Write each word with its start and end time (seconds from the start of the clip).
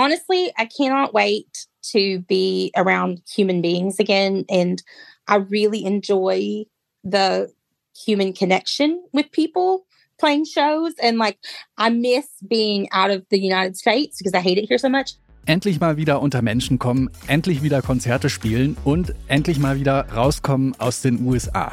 honestly, 0.00 0.50
I 0.56 0.64
cannot 0.64 1.12
wait 1.12 1.66
to 1.92 2.20
be 2.20 2.72
around 2.74 3.20
human 3.30 3.60
beings 3.60 4.00
again. 4.00 4.46
And 4.48 4.82
I 5.28 5.36
really 5.36 5.84
enjoy 5.84 6.64
the 7.04 7.52
human 7.94 8.32
connection 8.32 9.04
with 9.12 9.30
people 9.30 9.84
playing 10.18 10.46
shows. 10.46 10.94
And 11.02 11.18
like, 11.18 11.38
I 11.76 11.90
miss 11.90 12.26
being 12.48 12.88
out 12.92 13.10
of 13.10 13.26
the 13.28 13.38
United 13.38 13.76
States 13.76 14.16
because 14.18 14.32
I 14.32 14.40
hate 14.40 14.56
it 14.56 14.66
here 14.68 14.78
so 14.78 14.88
much. 14.88 15.12
Endlich 15.50 15.80
mal 15.80 15.96
wieder 15.96 16.22
unter 16.22 16.42
Menschen 16.42 16.78
kommen, 16.78 17.10
endlich 17.26 17.60
wieder 17.60 17.82
Konzerte 17.82 18.30
spielen 18.30 18.76
und 18.84 19.16
endlich 19.26 19.58
mal 19.58 19.80
wieder 19.80 20.06
rauskommen 20.14 20.76
aus 20.78 21.02
den 21.02 21.26
USA. 21.26 21.72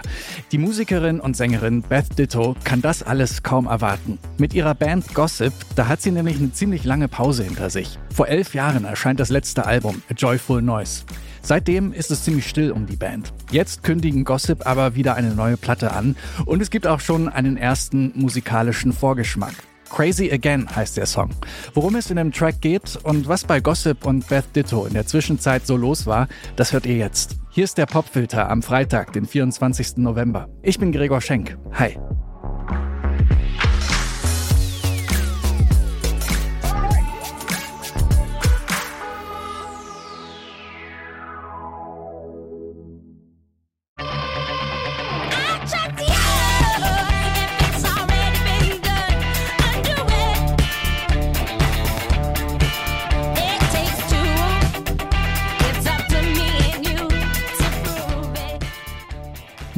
Die 0.52 0.58
Musikerin 0.58 1.20
und 1.20 1.38
Sängerin 1.38 1.84
Beth 1.84 2.18
Ditto 2.18 2.56
kann 2.64 2.82
das 2.82 3.04
alles 3.04 3.44
kaum 3.44 3.68
erwarten. 3.68 4.18
Mit 4.40 4.56
ihrer 4.56 4.74
Band 4.74 5.14
Gossip, 5.14 5.54
da 5.76 5.88
hat 5.88 6.02
sie 6.02 6.10
nämlich 6.10 6.38
eine 6.38 6.52
ziemlich 6.52 6.86
lange 6.86 7.08
Pause 7.08 7.44
hinter 7.44 7.70
sich. 7.70 8.00
Vor 8.12 8.28
elf 8.28 8.56
Jahren 8.56 8.84
erscheint 8.84 9.20
das 9.20 9.30
letzte 9.30 9.68
Album, 9.68 10.02
A 10.10 10.16
Joyful 10.16 10.64
Noise. 10.64 11.04
Seitdem 11.44 11.94
ist 11.94 12.10
es 12.10 12.24
ziemlich 12.24 12.48
still 12.48 12.72
um 12.72 12.88
die 12.88 12.96
Band. 12.96 13.32
Jetzt 13.52 13.84
kündigen 13.84 14.26
Gossip 14.26 14.66
aber 14.66 14.96
wieder 14.96 15.14
eine 15.14 15.36
neue 15.36 15.56
Platte 15.56 15.92
an 15.92 16.16
und 16.48 16.64
es 16.64 16.72
gibt 16.72 16.88
auch 16.88 17.00
schon 17.00 17.30
einen 17.30 17.58
ersten 17.58 18.12
musikalischen 18.16 18.92
Vorgeschmack. 18.92 19.54
Crazy 19.90 20.32
Again 20.32 20.68
heißt 20.76 20.98
der 20.98 21.06
Song. 21.06 21.30
Worum 21.74 21.96
es 21.96 22.10
in 22.10 22.18
dem 22.18 22.32
Track 22.32 22.62
geht 22.62 22.98
und 23.04 23.28
was 23.28 23.44
bei 23.44 23.60
Gossip 23.60 24.06
und 24.06 24.28
Beth 24.28 24.56
Ditto 24.56 24.86
in 24.86 24.94
der 24.94 25.06
Zwischenzeit 25.06 25.66
so 25.66 25.78
los 25.78 26.06
war, 26.06 26.28
das 26.56 26.74
hört 26.74 26.86
ihr 26.86 26.98
jetzt. 26.98 27.38
Hier 27.50 27.64
ist 27.64 27.78
der 27.78 27.86
Popfilter 27.86 28.50
am 28.50 28.62
Freitag, 28.62 29.14
den 29.14 29.26
24. 29.26 29.98
November. 29.98 30.48
Ich 30.62 30.80
bin 30.80 30.92
Gregor 30.92 31.22
Schenk. 31.22 31.58
Hi. 31.74 31.98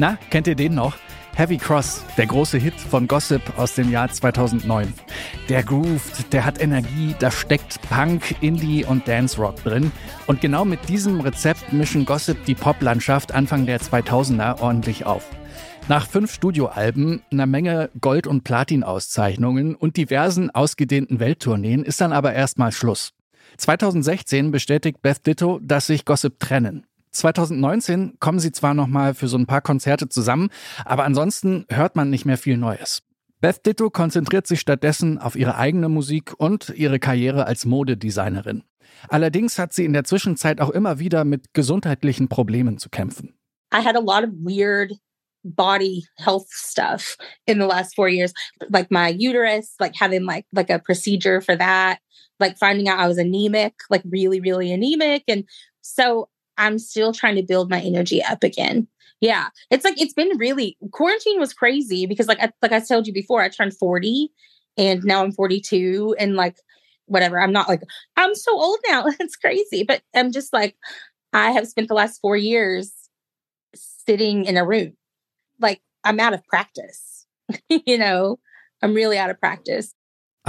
Na, 0.00 0.16
kennt 0.30 0.46
ihr 0.46 0.54
den 0.54 0.74
noch? 0.74 0.96
Heavy 1.36 1.58
Cross, 1.58 2.06
der 2.16 2.24
große 2.24 2.56
Hit 2.56 2.72
von 2.72 3.06
Gossip 3.06 3.42
aus 3.58 3.74
dem 3.74 3.90
Jahr 3.90 4.10
2009. 4.10 4.94
Der 5.50 5.62
grooved, 5.62 6.32
der 6.32 6.46
hat 6.46 6.58
Energie, 6.58 7.14
da 7.18 7.30
steckt 7.30 7.82
Punk, 7.82 8.34
Indie 8.40 8.82
und 8.82 9.06
Dance 9.06 9.36
Rock 9.38 9.56
drin. 9.56 9.92
Und 10.26 10.40
genau 10.40 10.64
mit 10.64 10.88
diesem 10.88 11.20
Rezept 11.20 11.74
mischen 11.74 12.06
Gossip 12.06 12.46
die 12.46 12.54
Poplandschaft 12.54 13.32
Anfang 13.32 13.66
der 13.66 13.78
2000er 13.78 14.62
ordentlich 14.62 15.04
auf. 15.04 15.28
Nach 15.86 16.06
fünf 16.06 16.32
Studioalben, 16.32 17.20
einer 17.30 17.44
Menge 17.44 17.90
Gold- 18.00 18.26
und 18.26 18.42
Platin-Auszeichnungen 18.42 19.74
und 19.74 19.98
diversen 19.98 20.48
ausgedehnten 20.48 21.20
Welttourneen 21.20 21.84
ist 21.84 22.00
dann 22.00 22.14
aber 22.14 22.32
erstmal 22.32 22.72
Schluss. 22.72 23.12
2016 23.58 24.50
bestätigt 24.50 25.02
Beth 25.02 25.26
Ditto, 25.26 25.60
dass 25.62 25.88
sich 25.88 26.06
Gossip 26.06 26.40
trennen. 26.40 26.86
2019 27.10 28.16
kommen 28.20 28.38
sie 28.38 28.52
zwar 28.52 28.74
noch 28.74 28.86
mal 28.86 29.14
für 29.14 29.28
so 29.28 29.36
ein 29.36 29.46
paar 29.46 29.60
Konzerte 29.60 30.08
zusammen, 30.08 30.50
aber 30.84 31.04
ansonsten 31.04 31.66
hört 31.68 31.96
man 31.96 32.10
nicht 32.10 32.24
mehr 32.24 32.38
viel 32.38 32.56
Neues. 32.56 33.02
Beth 33.40 33.64
Ditto 33.64 33.88
konzentriert 33.90 34.46
sich 34.46 34.60
stattdessen 34.60 35.18
auf 35.18 35.34
ihre 35.34 35.56
eigene 35.56 35.88
Musik 35.88 36.34
und 36.36 36.68
ihre 36.76 36.98
Karriere 36.98 37.46
als 37.46 37.64
Modedesignerin. 37.64 38.64
Allerdings 39.08 39.58
hat 39.58 39.72
sie 39.72 39.84
in 39.84 39.92
der 39.92 40.04
Zwischenzeit 40.04 40.60
auch 40.60 40.70
immer 40.70 40.98
wieder 40.98 41.24
mit 41.24 41.54
gesundheitlichen 41.54 42.28
Problemen 42.28 42.78
zu 42.78 42.90
kämpfen. 42.90 43.34
I 43.72 43.82
had 43.82 43.96
a 43.96 44.00
lot 44.00 44.24
of 44.24 44.30
weird 44.34 44.92
body 45.42 46.06
health 46.16 46.48
stuff 46.50 47.16
in 47.46 47.58
the 47.58 47.66
last 47.66 47.94
4 47.94 48.08
years 48.08 48.32
like 48.68 48.90
my 48.90 49.08
uterus 49.08 49.74
like 49.80 49.94
having 49.98 50.24
like 50.24 50.44
like 50.52 50.70
a 50.70 50.78
procedure 50.78 51.40
for 51.40 51.56
that 51.56 51.98
like 52.38 52.58
finding 52.58 52.88
out 52.88 52.98
I 52.98 53.08
was 53.08 53.16
anemic 53.16 53.72
like 53.88 54.02
really 54.04 54.40
really 54.40 54.70
anemic 54.70 55.22
and 55.28 55.44
so 55.80 56.28
I'm 56.60 56.78
still 56.78 57.12
trying 57.12 57.36
to 57.36 57.42
build 57.42 57.70
my 57.70 57.80
energy 57.80 58.22
up 58.22 58.44
again. 58.44 58.86
Yeah. 59.20 59.48
It's 59.70 59.84
like 59.84 60.00
it's 60.00 60.12
been 60.12 60.36
really 60.36 60.76
quarantine 60.92 61.40
was 61.40 61.54
crazy 61.54 62.06
because 62.06 62.28
like 62.28 62.40
I, 62.40 62.52
like 62.62 62.72
I 62.72 62.80
told 62.80 63.06
you 63.06 63.12
before 63.12 63.42
I 63.42 63.48
turned 63.48 63.76
40 63.76 64.30
and 64.76 65.02
now 65.02 65.24
I'm 65.24 65.32
42 65.32 66.14
and 66.18 66.36
like 66.36 66.56
whatever. 67.06 67.40
I'm 67.40 67.52
not 67.52 67.68
like 67.68 67.82
I'm 68.16 68.34
so 68.34 68.52
old 68.52 68.78
now. 68.88 69.06
it's 69.20 69.36
crazy, 69.36 69.82
but 69.82 70.02
I'm 70.14 70.32
just 70.32 70.52
like 70.52 70.76
I 71.32 71.50
have 71.50 71.66
spent 71.66 71.88
the 71.88 71.94
last 71.94 72.20
4 72.20 72.36
years 72.36 72.92
sitting 73.74 74.44
in 74.44 74.56
a 74.56 74.66
room. 74.66 74.92
Like 75.60 75.80
I'm 76.04 76.20
out 76.20 76.34
of 76.34 76.46
practice. 76.46 77.26
you 77.68 77.96
know, 77.96 78.38
I'm 78.82 78.94
really 78.94 79.18
out 79.18 79.30
of 79.30 79.40
practice. 79.40 79.94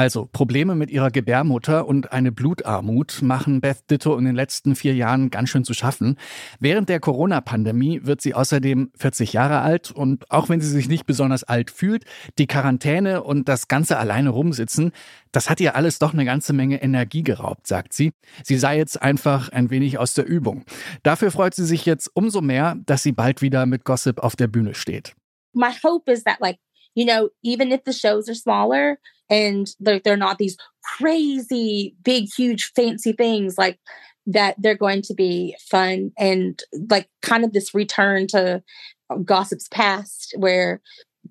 Also 0.01 0.25
Probleme 0.25 0.73
mit 0.73 0.89
ihrer 0.89 1.11
Gebärmutter 1.11 1.85
und 1.85 2.11
eine 2.11 2.31
Blutarmut 2.31 3.21
machen 3.21 3.61
Beth 3.61 3.87
Ditto 3.87 4.17
in 4.17 4.25
den 4.25 4.33
letzten 4.33 4.75
vier 4.75 4.95
Jahren 4.95 5.29
ganz 5.29 5.49
schön 5.49 5.63
zu 5.63 5.75
schaffen. 5.75 6.17
Während 6.59 6.89
der 6.89 6.99
Corona-Pandemie 6.99 7.99
wird 8.03 8.19
sie 8.19 8.33
außerdem 8.33 8.91
40 8.97 9.33
Jahre 9.33 9.59
alt 9.61 9.91
und 9.91 10.31
auch 10.31 10.49
wenn 10.49 10.59
sie 10.59 10.69
sich 10.69 10.89
nicht 10.89 11.05
besonders 11.05 11.43
alt 11.43 11.69
fühlt, 11.69 12.05
die 12.39 12.47
Quarantäne 12.47 13.21
und 13.21 13.47
das 13.47 13.67
ganze 13.67 13.99
alleine 13.99 14.31
rumsitzen, 14.31 14.91
das 15.31 15.51
hat 15.51 15.61
ihr 15.61 15.75
alles 15.75 15.99
doch 15.99 16.13
eine 16.13 16.25
ganze 16.25 16.53
Menge 16.53 16.81
Energie 16.81 17.21
geraubt, 17.21 17.67
sagt 17.67 17.93
sie. 17.93 18.11
Sie 18.43 18.57
sei 18.57 18.79
jetzt 18.79 18.99
einfach 18.99 19.49
ein 19.49 19.69
wenig 19.69 19.99
aus 19.99 20.15
der 20.15 20.25
Übung. 20.25 20.65
Dafür 21.03 21.29
freut 21.29 21.53
sie 21.53 21.65
sich 21.67 21.85
jetzt 21.85 22.09
umso 22.15 22.41
mehr, 22.41 22.75
dass 22.87 23.03
sie 23.03 23.11
bald 23.11 23.43
wieder 23.43 23.67
mit 23.67 23.85
Gossip 23.85 24.17
auf 24.17 24.35
der 24.35 24.47
Bühne 24.47 24.73
steht. 24.73 25.13
My 25.53 25.69
hope 25.83 26.11
is 26.11 26.23
that 26.23 26.39
like, 26.39 26.57
you 26.95 27.05
know, 27.05 27.29
even 27.43 27.71
if 27.71 27.81
the 27.85 27.93
shows 27.93 28.27
are 28.27 28.33
smaller, 28.35 28.97
and 29.31 29.73
they're, 29.79 29.99
they're 29.99 30.17
not 30.17 30.37
these 30.37 30.57
crazy 30.83 31.95
big 32.03 32.25
huge 32.35 32.71
fancy 32.75 33.13
things 33.13 33.57
like 33.57 33.79
that 34.27 34.55
they're 34.59 34.75
going 34.75 35.01
to 35.01 35.15
be 35.15 35.55
fun 35.59 36.11
and 36.19 36.61
like 36.89 37.09
kind 37.23 37.43
of 37.43 37.53
this 37.53 37.73
return 37.73 38.27
to 38.27 38.61
uh, 39.09 39.15
gossip's 39.15 39.67
past 39.69 40.35
where 40.37 40.79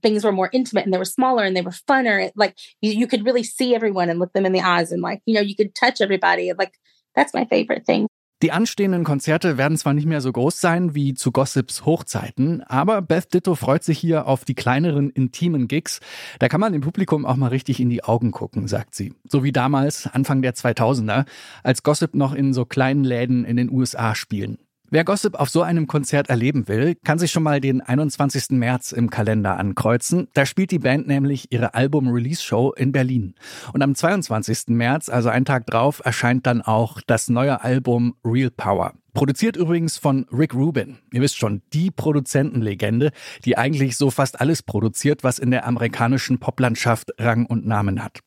things 0.03 0.25
were 0.25 0.33
more 0.33 0.51
intimate 0.53 0.85
and 0.85 0.93
they 0.95 0.99
were 0.99 1.05
smaller 1.05 1.45
and 1.45 1.57
they 1.57 1.61
were 1.63 1.71
funner. 1.71 2.31
Like 2.35 2.57
you, 2.81 2.93
you 2.93 3.07
could 3.07 3.25
really 3.25 3.45
see 3.45 3.75
everyone 3.75 4.09
and 4.09 4.19
look 4.19 4.33
them 4.33 4.47
in 4.47 4.53
the 4.53 4.61
eyes 4.61 4.91
and 4.91 5.03
like 5.03 5.21
you 5.27 5.35
know 5.35 5.41
you 5.41 5.55
could 5.55 5.75
touch 5.75 6.01
everybody. 6.01 6.53
Like 6.53 6.75
that's 7.15 7.35
my 7.35 7.45
favorite 7.45 7.87
thing 7.87 8.09
Die 8.43 8.53
anstehenden 8.53 9.05
Konzerte 9.05 9.59
werden 9.59 9.77
zwar 9.77 9.93
nicht 9.93 10.07
mehr 10.07 10.23
so 10.23 10.33
groß 10.33 10.61
sein 10.61 10.95
wie 10.95 11.13
zu 11.13 11.31
Gossips 11.31 11.85
Hochzeiten, 11.85 12.63
aber 12.63 13.03
Beth 13.03 13.35
Ditto 13.35 13.55
freut 13.55 13.85
sich 13.85 13.99
hier 13.99 14.27
auf 14.27 14.47
die 14.47 14.55
kleineren, 14.55 15.11
intimen 15.11 15.69
Gigs. 15.69 16.01
Da 16.39 16.49
kann 16.49 16.61
man 16.61 16.73
dem 16.73 16.81
Publikum 16.81 17.27
auch 17.27 17.37
mal 17.37 17.49
richtig 17.49 17.81
in 17.81 17.91
die 17.91 18.03
Augen 18.03 18.31
gucken, 18.31 18.67
sagt 18.67 18.95
sie. 18.95 19.13
So 19.29 19.45
wie 19.45 19.53
damals, 19.53 20.07
Anfang 20.07 20.41
der 20.41 20.55
2000er, 20.55 21.27
als 21.63 21.83
Gossip 21.83 22.15
noch 22.15 22.33
in 22.33 22.55
so 22.55 22.65
kleinen 22.65 23.05
Läden 23.05 23.45
in 23.45 23.59
den 23.59 23.71
USA 23.71 24.15
spielen. 24.15 24.57
Wer 24.93 25.05
Gossip 25.05 25.37
auf 25.37 25.49
so 25.51 25.63
einem 25.63 25.87
Konzert 25.87 26.31
erleben 26.31 26.67
will, 26.67 26.97
kann 27.05 27.21
sich 27.21 27.31
schon 27.31 27.45
mal 27.45 27.61
den 27.61 27.81
21. 27.81 28.51
März 28.59 28.91
im 28.91 29.09
Kalender 29.09 29.57
ankreuzen. 29.57 30.27
Da 30.35 30.45
spielt 30.45 30.73
die 30.73 30.81
Band 30.81 31.07
nämlich 31.07 31.53
ihre 31.53 31.75
Album-Release-Show 31.75 32.73
in 32.73 32.91
Berlin. 32.91 33.37
Und 33.73 33.83
am 33.83 33.95
22. 33.95 34.71
März, 34.71 35.09
also 35.09 35.29
einen 35.29 35.45
Tag 35.45 35.67
drauf, 35.67 36.03
erscheint 36.05 36.45
dann 36.45 36.61
auch 36.61 37.01
das 37.07 37.29
neue 37.29 37.63
Album 37.63 38.17
Real 38.25 38.51
Power. 38.51 38.95
Produziert 39.15 39.55
übrigens 39.55 39.97
von 39.97 40.27
Rick 40.33 40.55
Rubin. 40.55 40.99
Ihr 41.13 41.21
wisst 41.21 41.39
schon, 41.39 41.63
die 41.73 41.93
Produzentenlegende, 41.93 43.13
die 43.45 43.57
eigentlich 43.57 43.97
so 43.97 44.11
fast 44.11 44.41
alles 44.41 44.65
produziert, 44.65 45.23
was 45.23 45.39
in 45.39 45.53
der 45.53 45.69
amerikanischen 45.69 46.41
Poplandschaft 46.41 47.13
Rang 47.17 47.47
und 47.47 47.65
Namen 47.65 48.03
hat. 48.03 48.19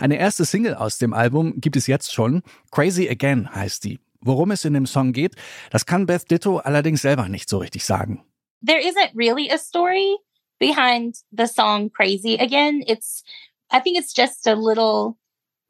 Eine 0.00 0.18
erste 0.18 0.44
Single 0.44 0.74
aus 0.74 0.98
dem 0.98 1.12
Album 1.12 1.60
gibt 1.60 1.76
es 1.76 1.86
jetzt 1.86 2.12
schon. 2.12 2.42
Crazy 2.72 3.08
Again 3.08 3.54
heißt 3.54 3.84
die. 3.84 4.00
Worum 4.20 4.50
es 4.50 4.64
in 4.64 4.74
dem 4.74 4.86
Song 4.86 5.12
geht, 5.12 5.36
das 5.70 5.86
kann 5.86 6.06
Beth 6.06 6.30
Ditto 6.30 6.58
allerdings 6.58 7.02
selber 7.02 7.28
nicht 7.28 7.48
so 7.48 7.58
richtig 7.58 7.84
sagen. 7.84 8.24
There 8.64 8.80
isn't 8.80 9.12
really 9.14 9.48
a 9.50 9.58
story 9.58 10.16
behind 10.58 11.16
the 11.30 11.46
song 11.46 11.90
Crazy 11.90 12.36
Again. 12.36 12.82
It's 12.86 13.22
I 13.70 13.80
think 13.80 13.96
it's 13.96 14.12
just 14.12 14.46
a 14.46 14.54
little 14.54 15.16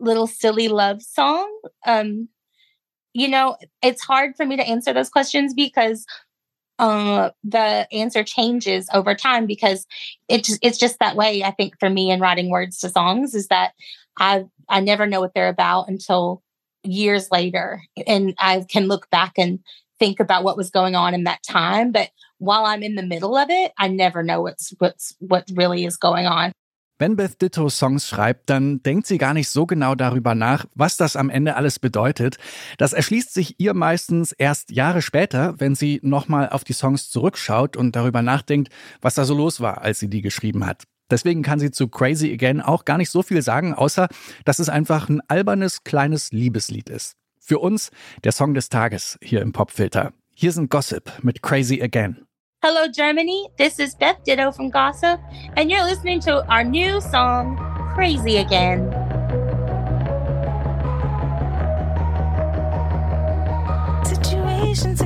little 0.00 0.26
silly 0.26 0.68
love 0.68 1.02
song. 1.02 1.48
Um 1.86 2.28
you 3.12 3.28
know, 3.28 3.56
it's 3.82 4.02
hard 4.02 4.36
for 4.36 4.46
me 4.46 4.56
to 4.56 4.66
answer 4.66 4.92
those 4.92 5.10
questions 5.10 5.52
because 5.52 6.06
uh, 6.78 7.30
the 7.42 7.92
answer 7.92 8.22
changes 8.22 8.88
over 8.94 9.14
time 9.14 9.46
because 9.46 9.86
it's 10.28 10.58
it's 10.62 10.78
just 10.78 10.98
that 11.00 11.16
way. 11.16 11.42
I 11.42 11.50
think 11.50 11.74
for 11.80 11.90
me 11.90 12.10
in 12.10 12.20
writing 12.20 12.50
words 12.50 12.78
to 12.78 12.88
songs 12.88 13.34
is 13.34 13.48
that 13.48 13.72
I 14.18 14.44
I 14.68 14.80
never 14.80 15.06
know 15.06 15.20
what 15.20 15.34
they're 15.34 15.48
about 15.48 15.88
until 15.88 16.42
years 16.84 17.28
later 17.30 17.82
and 18.06 18.34
I 18.38 18.64
can 18.68 18.86
look 18.86 19.10
back 19.10 19.32
and 19.36 19.60
think 19.98 20.20
about 20.20 20.44
what 20.44 20.56
was 20.56 20.70
going 20.70 20.94
on 20.94 21.14
in 21.14 21.24
that 21.24 21.42
time. 21.42 21.92
But 21.92 22.10
while 22.38 22.64
I'm 22.64 22.82
in 22.82 22.94
the 22.94 23.02
middle 23.02 23.36
of 23.36 23.48
it, 23.50 23.72
I 23.78 23.88
never 23.88 24.22
know 24.22 24.42
what's 24.42 24.74
what's 24.78 25.14
what 25.18 25.44
really 25.54 25.84
is 25.84 25.96
going 25.96 26.26
on. 26.26 26.52
Wenn 27.00 27.14
Beth 27.14 27.38
Ditto 27.40 27.68
Songs 27.68 28.08
schreibt, 28.08 28.50
dann 28.50 28.82
denkt 28.82 29.06
sie 29.06 29.18
gar 29.18 29.32
nicht 29.32 29.48
so 29.48 29.66
genau 29.66 29.94
darüber 29.94 30.34
nach, 30.34 30.66
was 30.74 30.96
das 30.96 31.14
am 31.14 31.30
Ende 31.30 31.54
alles 31.54 31.78
bedeutet. 31.78 32.38
Das 32.76 32.92
erschließt 32.92 33.32
sich 33.32 33.60
ihr 33.60 33.72
meistens 33.72 34.32
erst 34.32 34.72
Jahre 34.72 35.00
später, 35.00 35.54
wenn 35.60 35.76
sie 35.76 36.00
nochmal 36.02 36.48
auf 36.48 36.64
die 36.64 36.72
Songs 36.72 37.08
zurückschaut 37.08 37.76
und 37.76 37.94
darüber 37.94 38.22
nachdenkt, 38.22 38.72
was 39.00 39.14
da 39.14 39.24
so 39.24 39.34
los 39.34 39.60
war, 39.60 39.82
als 39.82 40.00
sie 40.00 40.10
die 40.10 40.22
geschrieben 40.22 40.66
hat. 40.66 40.88
Deswegen 41.10 41.42
kann 41.42 41.58
sie 41.58 41.70
zu 41.70 41.88
Crazy 41.88 42.32
Again 42.32 42.60
auch 42.60 42.84
gar 42.84 42.98
nicht 42.98 43.10
so 43.10 43.22
viel 43.22 43.40
sagen, 43.42 43.74
außer 43.74 44.08
dass 44.44 44.58
es 44.58 44.68
einfach 44.68 45.08
ein 45.08 45.22
albernes 45.28 45.84
kleines 45.84 46.32
Liebeslied 46.32 46.90
ist. 46.90 47.14
Für 47.40 47.60
uns 47.60 47.90
der 48.24 48.32
Song 48.32 48.52
des 48.52 48.68
Tages 48.68 49.18
hier 49.22 49.40
im 49.40 49.52
Popfilter. 49.52 50.12
Hier 50.34 50.52
sind 50.52 50.70
Gossip 50.70 51.10
mit 51.22 51.42
Crazy 51.42 51.82
Again. 51.82 52.26
Hello, 52.62 52.90
Germany. 52.94 53.48
This 53.56 53.78
is 53.78 53.96
Beth 53.96 54.22
Ditto 54.26 54.52
from 54.52 54.70
Gossip, 54.70 55.18
and 55.56 55.70
you're 55.70 55.84
listening 55.84 56.20
to 56.20 56.44
our 56.50 56.64
new 56.64 57.00
song, 57.00 57.56
Crazy 57.94 58.38
Again. 58.38 58.90
Situations 64.04 65.00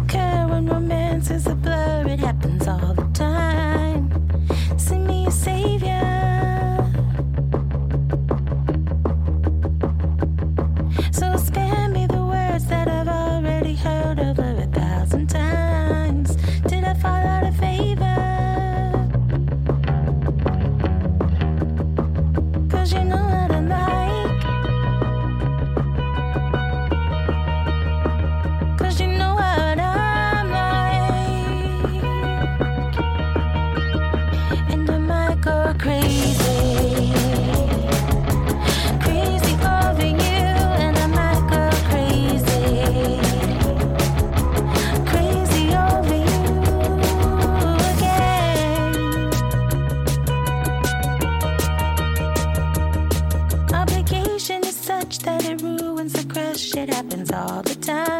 happens 57.03 57.33
all 57.33 57.63
the 57.63 57.75
time. 57.75 58.12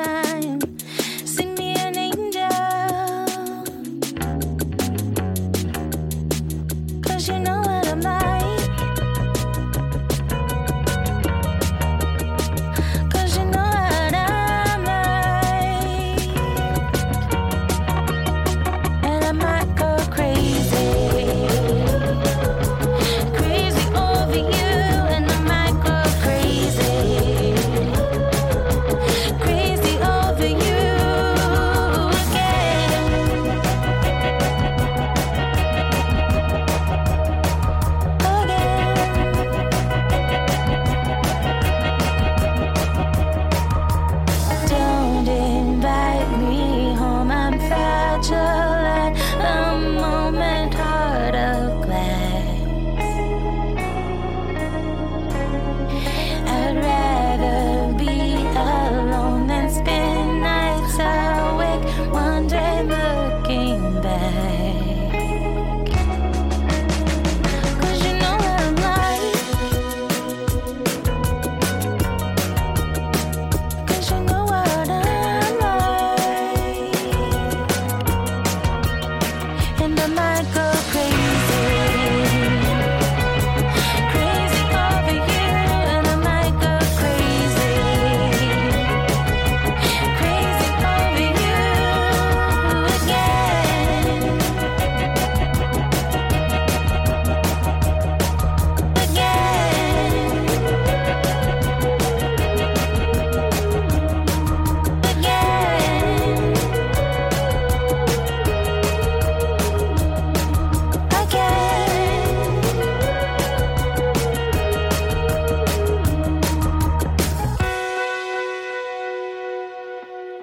Might 80.15 80.47
go 80.55 80.62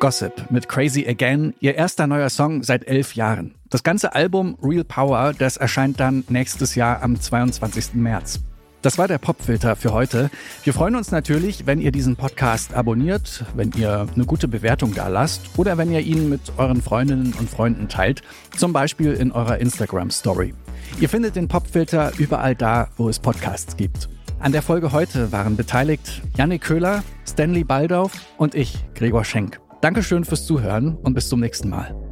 Gossip 0.10 0.50
mit 0.50 0.68
Crazy 0.68 1.06
Again, 1.08 1.54
ihr 1.60 1.75
erster 1.75 2.08
neuer 2.08 2.32
Song 2.32 2.63
seit 2.63 2.88
elf 2.88 3.13
Jahren. 3.13 3.54
Das 3.70 3.84
ganze 3.84 4.16
Album 4.16 4.58
Real 4.60 4.84
Power, 4.84 5.36
das 5.38 5.56
erscheint 5.56 6.00
dann 6.00 6.24
nächstes 6.30 6.74
Jahr 6.74 7.04
am 7.04 7.22
22. 7.22 7.94
März. 7.94 8.39
Das 8.82 8.98
war 8.98 9.08
der 9.08 9.20
Popfilter 9.20 9.75
für 9.75 9.94
heute. 9.94 10.32
Wir 10.63 10.74
freuen 10.74 10.96
uns 10.96 11.12
natürlich, 11.12 11.68
wenn 11.68 11.80
ihr 11.80 11.92
diesen 11.92 12.16
Podcast 12.16 12.74
abonniert, 12.74 13.46
wenn 13.54 13.72
ihr 13.78 14.08
eine 14.16 14.25
gute 14.25 14.48
Bewertung 14.48 14.96
da 14.96 15.10
lasst 15.10 15.42
oder 15.58 15.78
wenn 15.78 15.92
ihr 15.92 16.00
ihn 16.00 16.28
mit 16.28 16.54
euren 16.58 16.82
Freundinnen 16.82 17.36
und 17.38 17.48
Freunden 17.48 17.88
teilt, 17.88 18.24
zum 18.58 18.74
Beispiel 18.74 19.13
in 19.13 19.32
eurer 19.32 19.60
Instagram 19.60 20.10
Story. 20.10 20.56
Ihr 21.00 21.10
findet 21.10 21.36
den 21.36 21.48
Popfilter 21.48 22.13
überall 22.18 22.56
da, 22.56 22.88
wo 22.98 23.10
es 23.10 23.20
Podcasts 23.20 23.78
gibt. 23.78 24.10
An 24.39 24.54
der 24.54 24.63
Folge 24.63 24.92
heute 24.92 25.32
waren 25.32 25.56
beteiligt 25.56 26.24
Jannik 26.36 26.63
Köhler, 26.63 27.04
Stanley 27.28 27.63
Baldauf 27.63 28.13
und 28.39 28.56
ich, 28.56 28.75
Gregor 28.96 29.24
Schenk. 29.24 29.60
Dankeschön 29.81 30.25
fürs 30.25 30.45
Zuhören 30.45 30.98
und 30.98 31.13
bis 31.13 31.29
zum 31.29 31.39
nächsten 31.39 31.69
Mal. 31.69 32.09